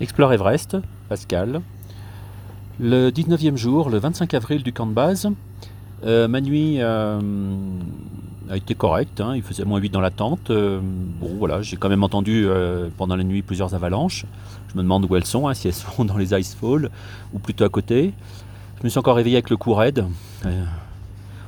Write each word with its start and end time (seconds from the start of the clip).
Explore 0.00 0.32
Everest, 0.32 0.78
Pascal. 1.10 1.60
Le 2.80 3.10
19e 3.10 3.56
jour, 3.56 3.90
le 3.90 3.98
25 3.98 4.32
avril 4.32 4.62
du 4.62 4.72
camp 4.72 4.86
de 4.86 4.94
base, 4.94 5.28
euh, 6.06 6.26
ma 6.26 6.40
nuit 6.40 6.76
euh, 6.80 7.20
a 8.48 8.56
été 8.56 8.74
correcte, 8.74 9.20
hein. 9.20 9.36
il 9.36 9.42
faisait 9.42 9.66
moins 9.66 9.78
8 9.78 9.90
dans 9.90 10.00
la 10.00 10.10
tente. 10.10 10.48
Euh, 10.48 10.80
bon 10.82 11.28
voilà, 11.38 11.60
j'ai 11.60 11.76
quand 11.76 11.90
même 11.90 12.02
entendu 12.02 12.48
pendant 12.96 13.14
la 13.14 13.24
nuit 13.24 13.42
plusieurs 13.42 13.74
avalanches. 13.74 14.24
Je 14.72 14.78
me 14.78 14.82
demande 14.82 15.04
où 15.04 15.16
elles 15.16 15.26
sont, 15.26 15.48
hein, 15.48 15.52
si 15.52 15.68
elles 15.68 15.74
sont 15.96 16.06
dans 16.06 16.16
les 16.16 16.32
icefalls 16.32 16.88
ou 17.34 17.38
plutôt 17.38 17.64
à 17.64 17.68
côté. 17.68 18.14
Je 18.78 18.84
me 18.84 18.88
suis 18.88 18.98
encore 18.98 19.16
réveillé 19.16 19.36
avec 19.36 19.50
le 19.50 19.58
cou 19.58 19.74
raide. 19.74 20.06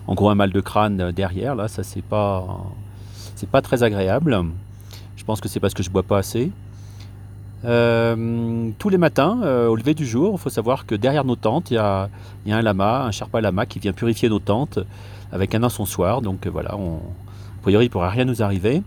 en 0.07 0.14
gros 0.14 0.29
un 0.29 0.34
mal 0.34 0.50
de 0.50 0.61
crâne 0.61 1.11
derrière, 1.12 1.55
là, 1.55 1.69
ça 1.69 1.82
c'est 1.82 2.05
pas, 2.05 2.45
c'est 3.34 3.48
pas 3.48 3.62
très 3.62 3.82
agréable. 3.82 4.39
Je 5.16 5.25
pense 5.25 5.41
que 5.41 5.48
c'est 5.48 5.61
parce 5.61 5.73
que 5.73 5.82
je 5.82 5.89
bois 5.89 6.03
pas 6.03 6.19
assez. 6.19 6.53
Euh, 7.65 8.71
tous 8.79 8.89
les 8.89 8.99
matins, 8.99 9.41
euh, 9.43 9.69
au 9.69 9.77
lever 9.77 9.95
du 9.95 10.05
jour, 10.05 10.34
il 10.34 10.41
faut 10.41 10.51
savoir 10.51 10.84
que 10.84 10.95
derrière 10.95 11.25
nos 11.25 11.37
tentes, 11.37 11.70
il 11.70 11.75
y 11.75 11.79
a, 11.79 12.09
un 12.48 12.62
lama, 12.62 13.05
un 13.05 13.11
Sherpa 13.11 13.41
lama 13.41 13.66
qui 13.66 13.79
vient 13.79 13.93
purifier 13.93 14.29
nos 14.29 14.41
tentes 14.41 14.80
avec 15.30 15.55
un 15.55 15.62
incensoir. 15.62 16.23
Donc 16.23 16.47
euh, 16.47 16.51
voilà, 16.51 16.77
on, 16.77 16.97
a 16.97 17.62
priori, 17.62 17.87
il 17.87 17.89
ne 17.89 17.93
pourra 17.93 18.11
rien 18.11 18.25
nous 18.25 18.43
arriver. 18.43 18.83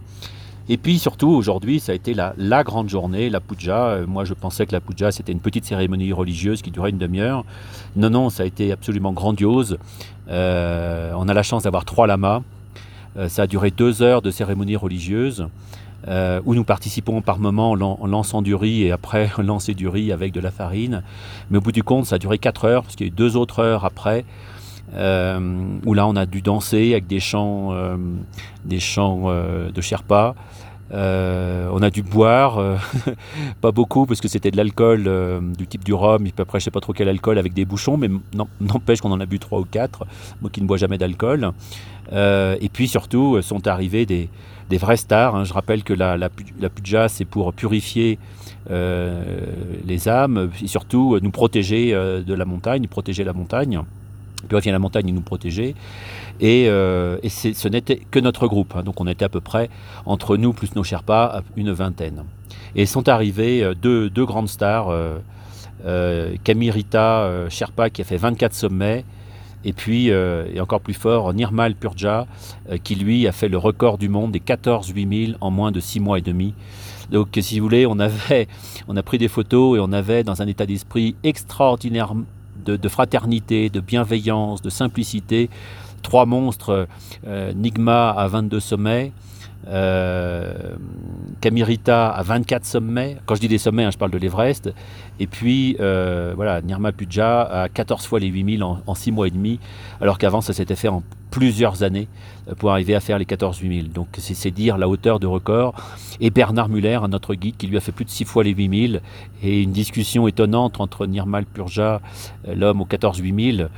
Et 0.67 0.77
puis 0.77 0.97
surtout, 0.97 1.29
aujourd'hui, 1.29 1.79
ça 1.79 1.91
a 1.91 1.95
été 1.95 2.13
la, 2.15 2.63
grande 2.63 2.89
journée, 2.89 3.29
la 3.29 3.39
puja. 3.39 3.99
moi, 4.07 4.25
je 4.25 4.33
pensais 4.33 4.65
que 4.65 4.71
la 4.71 4.81
puja, 4.81 5.11
c'était 5.11 5.31
une 5.31 5.39
petite 5.39 5.63
cérémonie 5.63 6.11
religieuse 6.11 6.63
qui 6.63 6.71
durait 6.71 6.89
une 6.89 6.97
demi-heure. 6.97 7.45
Non, 7.95 8.09
non, 8.09 8.29
ça 8.31 8.43
a 8.43 8.45
été 8.47 8.71
absolument 8.71 9.13
grandiose. 9.13 9.77
on 10.27 10.31
a 10.31 11.33
la 11.33 11.43
chance 11.43 11.63
d'avoir 11.63 11.85
trois 11.85 12.07
lamas. 12.07 12.41
ça 13.27 13.43
a 13.43 13.47
duré 13.47 13.69
deux 13.69 14.01
heures 14.01 14.23
de 14.23 14.31
cérémonie 14.31 14.75
religieuse. 14.75 15.47
Euh, 16.07 16.39
où 16.45 16.53
nous 16.53 16.63
participons 16.63 17.21
par 17.21 17.39
moment 17.39 17.71
en 17.71 18.05
lançant 18.05 18.43
du 18.43 18.53
riz 18.53 18.83
et 18.83 18.91
après 18.91 19.31
lancer 19.39 19.73
du 19.73 19.87
riz 19.87 20.11
avec 20.11 20.33
de 20.33 20.39
la 20.39 20.51
farine. 20.51 21.01
Mais 21.49 21.57
au 21.57 21.61
bout 21.61 21.71
du 21.71 21.83
compte, 21.83 22.05
ça 22.05 22.15
a 22.15 22.19
duré 22.19 22.37
4 22.37 22.65
heures, 22.65 22.83
parce 22.83 22.95
qu'il 22.95 23.07
y 23.07 23.09
a 23.09 23.11
eu 23.11 23.15
2 23.15 23.35
autres 23.35 23.59
heures 23.59 23.85
après, 23.85 24.23
euh, 24.93 25.79
où 25.83 25.93
là 25.95 26.05
on 26.05 26.15
a 26.15 26.27
dû 26.27 26.43
danser 26.43 26.91
avec 26.91 27.07
des 27.07 27.19
chants, 27.19 27.69
euh, 27.71 27.97
des 28.65 28.79
chants 28.79 29.31
de 29.31 29.81
Sherpa. 29.81 30.35
On 30.91 31.81
a 31.81 31.89
dû 31.89 32.03
boire, 32.03 32.79
pas 33.61 33.71
beaucoup 33.71 34.05
parce 34.05 34.21
que 34.21 34.27
c'était 34.27 34.51
de 34.51 34.57
l'alcool 34.57 35.09
du 35.57 35.67
type 35.67 35.83
du 35.83 35.93
rhum, 35.93 36.27
après 36.37 36.59
je 36.59 36.65
sais 36.65 36.71
pas 36.71 36.81
trop 36.81 36.93
quel 36.93 37.09
alcool 37.09 37.37
avec 37.37 37.53
des 37.53 37.65
bouchons, 37.65 37.97
mais 37.97 38.09
n'empêche 38.61 39.01
qu'on 39.01 39.11
en 39.11 39.19
a 39.19 39.25
bu 39.25 39.39
3 39.39 39.59
ou 39.59 39.65
4, 39.65 40.05
moi 40.41 40.49
qui 40.51 40.61
ne 40.61 40.67
bois 40.67 40.77
jamais 40.77 40.97
d'alcool. 40.97 41.51
et 42.11 42.69
puis 42.71 42.87
surtout 42.87 43.41
sont 43.41 43.67
arrivés 43.67 44.05
des, 44.05 44.29
des 44.69 44.77
vrais 44.77 44.97
stars. 44.97 45.35
Hein. 45.35 45.43
Je 45.43 45.53
rappelle 45.53 45.83
que 45.83 45.93
la, 45.93 46.17
la, 46.17 46.29
puja, 46.69 47.07
c'est 47.07 47.25
pour 47.25 47.53
purifier 47.53 48.17
euh, 48.69 49.23
les 49.85 50.09
âmes 50.09 50.49
et 50.61 50.67
surtout 50.67 51.19
nous 51.21 51.31
protéger 51.31 51.93
euh, 51.93 52.23
de 52.23 52.33
la 52.33 52.45
montagne, 52.45 52.87
protéger 52.87 53.23
la 53.23 53.33
montagne 53.33 53.81
purifier 54.45 54.71
la 54.71 54.79
montagne 54.79 55.13
nous 55.13 55.21
protéger. 55.21 55.75
Et, 56.39 56.67
euh, 56.67 57.17
ce 57.27 57.67
n'était 57.67 57.97
que 58.11 58.19
notre 58.19 58.47
groupe. 58.47 58.73
Hein. 58.75 58.83
donc 58.83 58.99
on 58.99 59.07
était 59.07 59.25
à 59.25 59.29
peu 59.29 59.41
près, 59.41 59.69
entre 60.05 60.37
nous 60.37 60.53
plus 60.53 60.75
nos 60.75 60.83
Sherpas, 60.83 61.41
une 61.55 61.71
vingtaine. 61.71 62.23
Et 62.75 62.85
sont 62.85 63.07
arrivés 63.07 63.71
deux, 63.81 64.09
deux 64.09 64.25
grandes 64.25 64.49
stars, 64.49 64.89
euh, 65.85 66.35
Kamirita 66.43 67.47
Sherpa 67.49 67.89
qui 67.89 68.01
a 68.01 68.05
fait 68.05 68.17
24 68.17 68.53
sommets, 68.53 69.05
et 69.65 69.73
puis, 69.73 70.11
euh, 70.11 70.45
et 70.53 70.61
encore 70.61 70.79
plus 70.79 70.93
fort, 70.93 71.33
Nirmal 71.33 71.73
Purja, 71.73 72.27
euh, 72.69 72.77
qui 72.77 72.93
lui 72.93 73.27
a 73.27 73.31
fait 73.31 73.49
le 73.49 73.57
record 73.57 73.97
du 73.97 74.09
monde 74.09 74.31
des 74.31 74.39
14 74.39 74.91
8000 74.91 75.37
en 75.41 75.49
moins 75.49 75.71
de 75.71 75.79
6 75.79 75.99
mois 75.99 76.19
et 76.19 76.21
demi. 76.21 76.53
Donc, 77.09 77.29
si 77.41 77.59
vous 77.59 77.65
voulez, 77.65 77.87
on, 77.87 77.97
avait, 77.99 78.47
on 78.87 78.95
a 78.95 79.01
pris 79.01 79.17
des 79.17 79.27
photos 79.27 79.77
et 79.77 79.81
on 79.81 79.91
avait 79.91 80.23
dans 80.23 80.43
un 80.43 80.47
état 80.47 80.67
d'esprit 80.67 81.15
extraordinaire 81.23 82.13
de, 82.65 82.89
fraternité, 82.89 83.69
de 83.69 83.79
bienveillance, 83.79 84.61
de 84.61 84.69
simplicité, 84.69 85.49
trois 86.01 86.25
monstres, 86.25 86.87
euh, 87.27 87.53
Nigma 87.53 88.11
à 88.11 88.27
22 88.27 88.59
sommets, 88.59 89.11
euh, 89.67 90.75
Kamirita 91.41 92.09
à 92.09 92.21
24 92.21 92.65
sommets. 92.65 93.17
Quand 93.25 93.35
je 93.35 93.41
dis 93.41 93.47
des 93.47 93.57
sommets, 93.57 93.83
hein, 93.83 93.91
je 93.91 93.97
parle 93.97 94.11
de 94.11 94.17
l'Everest. 94.17 94.71
Et 95.19 95.27
puis, 95.27 95.75
euh, 95.79 96.33
voilà, 96.35 96.61
Nirma 96.61 96.91
Puja 96.91 97.41
à 97.41 97.69
14 97.69 98.05
fois 98.05 98.19
les 98.19 98.27
8000 98.27 98.63
en, 98.63 98.81
en 98.85 98.95
6 98.95 99.11
mois 99.11 99.27
et 99.27 99.31
demi, 99.31 99.59
alors 100.01 100.17
qu'avant, 100.17 100.41
ça 100.41 100.53
s'était 100.53 100.75
fait 100.75 100.87
en 100.87 101.03
plusieurs 101.35 101.83
années 101.83 102.07
euh, 102.47 102.55
pour 102.55 102.71
arriver 102.71 102.95
à 102.95 103.01
faire 103.01 103.19
les 103.19 103.25
14 103.25 103.59
8000. 103.59 103.91
Donc, 103.91 104.07
c'est 104.17 104.51
dire 104.51 104.77
la 104.77 104.87
hauteur 104.87 105.19
de 105.19 105.27
record. 105.27 105.75
Et 106.21 106.29
Bernard 106.29 106.69
Muller, 106.69 106.99
notre 107.09 107.35
guide, 107.35 107.57
qui 107.57 107.67
lui 107.67 107.75
a 107.75 107.81
fait 107.81 107.91
plus 107.91 108.05
de 108.05 108.09
6 108.09 108.23
fois 108.23 108.45
les 108.45 108.51
8000, 108.51 109.01
et 109.43 109.61
une 109.61 109.73
discussion 109.73 110.29
étonnante 110.29 110.79
entre 110.79 111.05
Nirmal 111.05 111.45
Purja, 111.45 111.99
l'homme 112.47 112.79
aux 112.79 112.85
14 112.85 113.19
8000, 113.19 113.69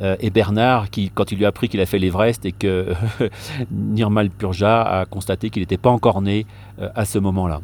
euh, 0.00 0.16
et 0.18 0.30
Bernard, 0.30 0.90
qui, 0.90 1.10
quand 1.14 1.30
il 1.30 1.38
lui 1.38 1.44
a 1.44 1.48
appris 1.48 1.68
qu'il 1.68 1.80
a 1.80 1.86
fait 1.86 2.00
l'Everest 2.00 2.44
et 2.46 2.50
que 2.50 2.94
Nirmal 3.70 4.30
Purja 4.30 4.82
a 4.82 5.04
constaté 5.06 5.50
qu'il 5.50 5.62
n'était 5.62 5.76
pas 5.76 5.90
encore 5.90 6.20
né 6.20 6.46
euh, 6.80 6.88
à 6.96 7.04
ce 7.04 7.20
moment-là. 7.20 7.60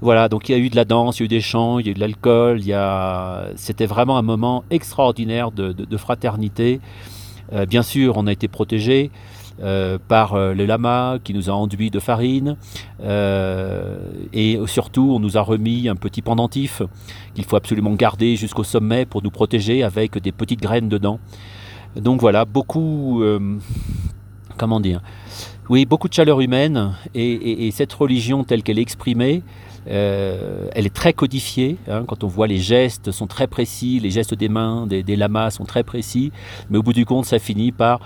Voilà, 0.00 0.30
donc 0.30 0.48
il 0.48 0.52
y 0.52 0.54
a 0.54 0.58
eu 0.58 0.70
de 0.70 0.76
la 0.76 0.86
danse, 0.86 1.20
il 1.20 1.22
y 1.22 1.24
a 1.24 1.26
eu 1.26 1.28
des 1.28 1.40
chants, 1.42 1.78
il 1.78 1.86
y 1.86 1.88
a 1.90 1.92
eu 1.92 1.94
de 1.94 2.00
l'alcool, 2.00 2.60
a... 2.72 3.48
c'était 3.54 3.86
vraiment 3.86 4.16
un 4.16 4.22
moment 4.22 4.64
extraordinaire 4.70 5.52
de, 5.52 5.96
fraternité. 5.96 6.80
Euh, 7.52 7.66
bien 7.66 7.82
sûr, 7.82 8.16
on 8.16 8.26
a 8.26 8.32
été 8.32 8.48
protégés. 8.48 9.10
Euh, 9.62 9.98
par 10.08 10.32
euh, 10.32 10.54
le 10.54 10.64
lama 10.64 11.18
qui 11.22 11.34
nous 11.34 11.50
a 11.50 11.52
enduit 11.52 11.90
de 11.90 12.00
farine. 12.00 12.56
Et 14.32 14.58
surtout, 14.66 15.12
on 15.14 15.20
nous 15.20 15.36
a 15.36 15.42
remis 15.42 15.90
un 15.90 15.94
petit 15.94 16.22
pendentif 16.22 16.82
qu'il 17.34 17.44
faut 17.44 17.56
absolument 17.56 17.92
garder 17.92 18.34
jusqu'au 18.36 18.64
sommet 18.64 19.04
pour 19.04 19.22
nous 19.22 19.30
protéger 19.30 19.84
avec 19.84 20.18
des 20.18 20.32
petites 20.32 20.62
graines 20.62 20.88
dedans. 20.88 21.20
Donc 21.96 22.22
voilà, 22.22 22.46
beaucoup... 22.46 23.22
comment 24.56 24.80
dire 24.80 25.02
Oui, 25.68 25.84
beaucoup 25.84 26.08
de 26.08 26.14
chaleur 26.14 26.40
humaine 26.40 26.94
et, 27.14 27.70
cette 27.72 27.92
religion 27.92 28.44
telle 28.44 28.62
qu'elle 28.62 28.78
est 28.78 28.82
exprimée, 28.82 29.42
elle 29.86 30.86
est 30.86 30.94
très 30.94 31.12
codifiée. 31.12 31.76
Hein, 31.88 32.04
quand 32.06 32.24
on 32.24 32.28
voit 32.28 32.46
les 32.46 32.58
gestes 32.58 33.10
sont 33.10 33.26
très 33.26 33.46
précis, 33.46 34.00
les 34.00 34.10
gestes 34.10 34.34
des 34.34 34.48
mains 34.48 34.86
des, 34.86 35.02
des, 35.02 35.16
lamas 35.16 35.50
sont 35.50 35.64
très 35.64 35.82
précis, 35.82 36.32
mais 36.70 36.78
au 36.78 36.82
bout 36.82 36.92
du 36.92 37.04
compte, 37.04 37.26
ça 37.26 37.38
finit 37.38 37.72
par 37.72 38.00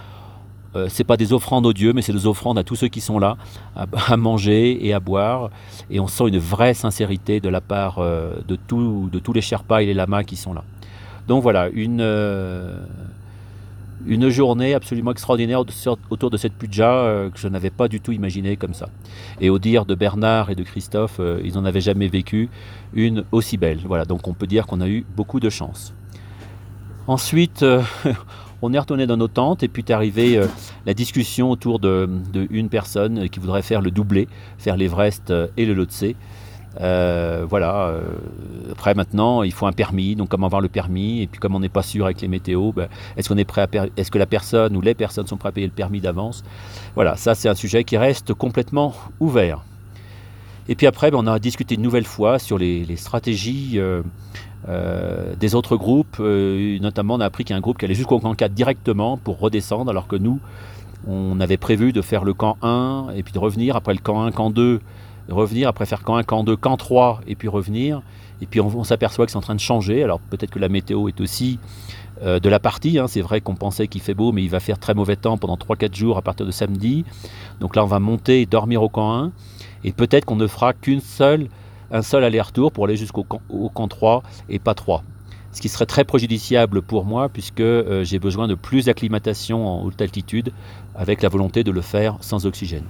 euh, 0.76 0.86
c'est 0.90 1.04
pas 1.04 1.16
des 1.16 1.32
offrandes 1.32 1.64
aux 1.64 1.72
dieux, 1.72 1.92
mais 1.92 2.02
c'est 2.02 2.12
des 2.12 2.26
offrandes 2.26 2.58
à 2.58 2.62
tous 2.64 2.76
ceux 2.76 2.88
qui 2.88 3.00
sont 3.00 3.18
là, 3.18 3.36
à, 3.76 4.16
manger 4.16 4.86
et 4.86 4.92
à 4.92 5.00
boire. 5.00 5.50
Et 5.90 6.00
on 6.00 6.06
sent 6.06 6.28
une 6.28 6.38
vraie 6.38 6.74
sincérité 6.74 7.40
de 7.40 7.48
la 7.48 7.60
part 7.60 7.98
euh, 7.98 8.36
de, 8.46 8.56
de 8.56 9.18
tous 9.18 9.32
les 9.32 9.40
Sherpas 9.40 9.82
et 9.82 9.86
les 9.86 9.94
lamas 9.94 10.22
qui 10.24 10.36
sont 10.36 10.52
là. 10.52 10.64
Donc 11.28 11.42
voilà, 11.42 11.68
une, 11.72 12.00
euh, 12.00 12.78
une 14.06 14.28
journée 14.28 14.74
absolument 14.74 15.12
extraordinaire 15.12 15.62
autour 16.10 16.30
de 16.30 16.36
cette 16.36 16.54
puja 16.54 17.28
que 17.32 17.38
je 17.38 17.48
n'avais 17.48 17.70
pas 17.70 17.88
du 17.88 18.00
tout 18.00 18.12
imaginé 18.12 18.56
comme 18.56 18.74
ça. 18.74 18.88
Et 19.40 19.50
au 19.50 19.58
dire 19.58 19.84
de 19.84 19.94
Bernard 19.94 20.50
et 20.50 20.54
de 20.54 20.62
Christophe, 20.62 21.20
ils 21.44 21.54
n'en 21.54 21.64
avaient 21.64 21.80
jamais 21.80 22.08
vécu 22.08 22.48
une 22.94 23.24
aussi 23.32 23.56
belle. 23.56 23.80
Voilà, 23.84 24.04
donc 24.04 24.28
on 24.28 24.34
peut 24.34 24.46
dire 24.46 24.66
qu'on 24.66 24.80
a 24.80 24.88
eu 24.88 25.04
beaucoup 25.16 25.40
de 25.40 25.50
chance. 25.50 25.92
Ensuite, 27.06 27.64
on 28.62 28.72
est 28.72 28.78
retourné 28.78 29.06
dans 29.06 29.16
nos 29.16 29.28
tentes 29.28 29.62
et 29.62 29.68
puis 29.68 29.84
est 29.86 29.92
arrivé 29.92 30.38
euh, 30.38 30.46
la 30.86 30.94
discussion 30.94 31.50
autour 31.50 31.78
de, 31.78 32.08
une 32.50 32.68
personne 32.68 33.28
qui 33.28 33.40
voudrait 33.40 33.62
faire 33.62 33.80
le 33.80 33.90
doublé, 33.90 34.28
faire 34.58 34.76
l'Everest 34.76 35.30
euh, 35.30 35.48
et 35.56 35.66
le 35.66 35.74
Lhotse. 35.74 36.04
Euh, 36.80 37.46
voilà. 37.48 38.00
après 38.70 38.94
maintenant, 38.94 39.42
il 39.42 39.52
faut 39.52 39.66
un 39.66 39.72
permis. 39.72 40.16
Donc 40.16 40.28
comment 40.28 40.46
avoir 40.46 40.60
le 40.60 40.68
permis 40.68 41.22
Et 41.22 41.26
puis 41.26 41.40
comme 41.40 41.54
on 41.54 41.60
n'est 41.60 41.68
pas 41.68 41.82
sûr 41.82 42.04
avec 42.04 42.20
les 42.20 42.28
météos, 42.28 42.72
ben, 42.72 42.88
est-ce 43.16 43.28
qu'on 43.28 43.38
est 43.38 43.44
prêt 43.44 43.62
à 43.62 43.68
est-ce 43.96 44.10
que 44.10 44.18
la 44.18 44.26
personne 44.26 44.76
ou 44.76 44.80
les 44.80 44.94
personnes 44.94 45.26
sont 45.26 45.36
prêtes 45.36 45.52
à 45.52 45.54
payer 45.54 45.66
le 45.66 45.72
permis 45.72 46.00
d'avance? 46.00 46.44
Voilà, 46.94 47.16
ça 47.16 47.34
c'est 47.34 47.48
un 47.48 47.54
sujet 47.54 47.84
qui 47.84 47.96
reste 47.96 48.34
complètement 48.34 48.94
ouvert. 49.20 49.62
Et 50.68 50.74
puis 50.74 50.86
après, 50.86 51.10
ben, 51.10 51.18
on 51.18 51.26
a 51.26 51.38
discuté 51.38 51.76
une 51.76 51.82
nouvelle 51.82 52.06
fois 52.06 52.38
sur 52.38 52.58
les, 52.58 52.96
stratégies 52.96 53.80
euh, 54.68 55.34
des 55.36 55.54
autres 55.54 55.76
groupes, 55.76 56.16
euh, 56.18 56.78
notamment 56.80 57.14
on 57.14 57.20
a 57.20 57.26
appris 57.26 57.44
qu'il 57.44 57.52
y 57.52 57.54
a 57.54 57.56
un 57.56 57.60
groupe 57.60 57.78
qui 57.78 57.84
allait 57.84 57.94
jusqu'au 57.94 58.18
camp 58.18 58.34
4 58.34 58.52
directement 58.52 59.16
pour 59.16 59.38
redescendre, 59.38 59.90
alors 59.90 60.08
que 60.08 60.16
nous, 60.16 60.40
on 61.06 61.38
avait 61.38 61.56
prévu 61.56 61.92
de 61.92 62.02
faire 62.02 62.24
le 62.24 62.34
camp 62.34 62.56
1 62.62 63.10
et 63.14 63.22
puis 63.22 63.32
de 63.32 63.38
revenir, 63.38 63.76
après 63.76 63.94
le 63.94 64.00
camp 64.00 64.24
1, 64.24 64.32
camp 64.32 64.50
2, 64.50 64.80
revenir, 65.28 65.68
après 65.68 65.86
faire 65.86 66.02
camp 66.02 66.16
1, 66.16 66.22
camp 66.22 66.44
2, 66.44 66.56
camp 66.56 66.76
3 66.76 67.20
et 67.26 67.34
puis 67.34 67.48
revenir. 67.48 68.02
Et 68.42 68.46
puis 68.46 68.60
on, 68.60 68.84
s'aperçoit 68.84 69.24
que 69.24 69.32
c'est 69.32 69.38
en 69.38 69.42
train 69.42 69.54
de 69.54 69.60
changer, 69.60 70.02
alors 70.02 70.20
peut-être 70.20 70.50
que 70.50 70.58
la 70.58 70.68
météo 70.68 71.08
est 71.08 71.20
aussi 71.22 71.58
euh, 72.22 72.38
de 72.38 72.48
la 72.50 72.58
partie, 72.58 72.98
hein. 72.98 73.06
c'est 73.08 73.22
vrai 73.22 73.40
qu'on 73.40 73.54
pensait 73.54 73.88
qu'il 73.88 74.02
fait 74.02 74.12
beau, 74.12 74.30
mais 74.32 74.42
il 74.42 74.50
va 74.50 74.60
faire 74.60 74.78
très 74.78 74.92
mauvais 74.92 75.16
temps 75.16 75.38
pendant 75.38 75.56
3-4 75.56 75.94
jours 75.94 76.18
à 76.18 76.22
partir 76.22 76.44
de 76.44 76.50
samedi. 76.50 77.04
Donc 77.60 77.76
là 77.76 77.82
on 77.82 77.86
va 77.86 77.98
monter 77.98 78.42
et 78.42 78.46
dormir 78.46 78.82
au 78.82 78.90
camp 78.90 79.14
1, 79.14 79.32
et 79.84 79.92
peut-être 79.92 80.26
qu'on 80.26 80.36
ne 80.36 80.46
fera 80.46 80.74
qu'une 80.74 81.00
seule 81.00 81.48
un 81.90 82.02
seul 82.02 82.24
aller-retour 82.24 82.72
pour 82.72 82.84
aller 82.84 82.96
jusqu'au 82.96 83.24
camp, 83.24 83.88
3 83.88 84.22
et 84.48 84.58
pas 84.58 84.74
3. 84.74 85.02
Ce 85.52 85.62
qui 85.62 85.68
serait 85.70 85.86
très 85.86 86.04
préjudiciable 86.04 86.82
pour 86.82 87.04
moi 87.06 87.28
puisque 87.30 87.60
euh, 87.60 88.04
j'ai 88.04 88.18
besoin 88.18 88.48
de 88.48 88.54
plus 88.54 88.86
d'acclimatation 88.86 89.66
en 89.66 89.84
haute 89.84 90.00
altitude 90.02 90.52
avec 90.94 91.22
la 91.22 91.30
volonté 91.30 91.64
de 91.64 91.70
le 91.70 91.80
faire 91.80 92.16
sans 92.20 92.44
oxygène. 92.44 92.84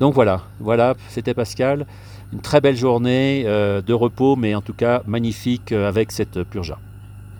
Donc 0.00 0.14
voilà, 0.14 0.42
voilà, 0.60 0.94
c'était 1.08 1.34
Pascal. 1.34 1.86
une 2.32 2.40
très 2.40 2.60
belle 2.60 2.76
journée 2.76 3.44
de 3.44 3.92
repos, 3.92 4.36
mais 4.36 4.54
en 4.54 4.60
tout 4.60 4.74
cas 4.74 5.02
magnifique 5.06 5.72
avec 5.72 6.12
cette 6.12 6.42
purja. 6.42 6.78